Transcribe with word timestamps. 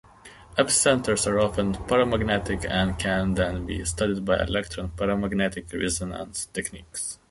F-centers 0.57 1.27
are 1.27 1.37
often 1.39 1.73
paramagnetic 1.75 2.65
and 2.67 2.97
can 2.97 3.35
then 3.35 3.67
be 3.67 3.85
studied 3.85 4.25
by 4.25 4.39
electron 4.41 4.89
paramagnetic 4.89 5.71
resonance 5.79 6.47
techniques. 6.47 7.19